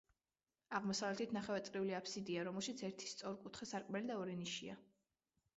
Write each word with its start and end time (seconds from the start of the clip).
აღმოსავლეთით 0.77 1.35
ნახევარწრიული 1.37 1.95
აფსიდია, 1.97 2.45
რომელშიც 2.49 2.83
ერთი 2.89 3.13
სწორკუთხა 3.15 3.71
სარკმელი 3.73 4.13
და 4.13 4.21
ორი 4.23 4.37
ნიშია. 4.43 4.81